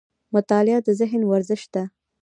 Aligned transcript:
مطالعه 0.33 0.79
د 0.87 0.89
ذهن 0.99 1.21
ورزش 1.25 1.61
دی 1.73 1.83